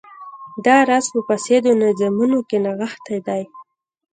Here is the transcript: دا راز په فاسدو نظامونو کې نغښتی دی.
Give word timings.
دا 0.65 0.77
راز 0.89 1.05
په 1.13 1.19
فاسدو 1.27 1.71
نظامونو 1.83 2.39
کې 2.47 2.57
نغښتی 2.65 3.17
دی. 3.27 3.43